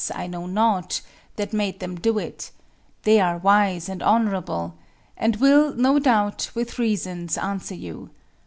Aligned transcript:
I 0.15 0.25
know 0.25 0.47
not, 0.47 1.01
That 1.35 1.53
made 1.53 1.79
them 1.79 1.93
do 1.93 2.17
it; 2.17 2.49
they 3.03 3.19
are 3.21 3.37
wise, 3.37 3.87
and 3.87 4.01
honorable, 4.01 4.73
And 5.15 5.35
will, 5.35 5.75
no 5.75 5.99
doubt, 5.99 6.49
with 6.55 6.79
reasons 6.79 7.37
answer 7.37 7.75
you. 7.75 8.09